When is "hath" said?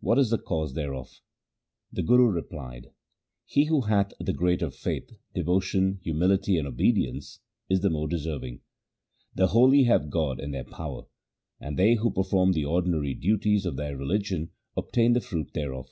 3.82-4.12